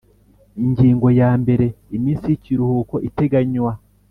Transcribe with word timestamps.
Ingingo 0.63 1.07
ya 1.19 1.29
mbere 1.41 1.65
Iminsi 1.97 2.25
y 2.29 2.35
ikiruhuko 2.37 2.95
iteganywa 3.09 3.73